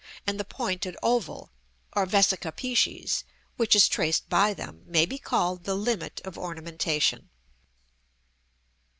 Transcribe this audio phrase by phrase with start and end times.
[0.25, 1.51] and the pointed oval,
[1.95, 3.23] or vesica piscis,
[3.55, 7.29] which is traced by them, may be called the Limit of ornamentation.